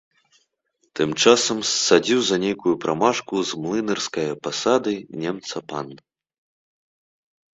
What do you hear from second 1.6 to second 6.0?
ссадзіў за нейкую прамашку з млынарскае пасады немца пан.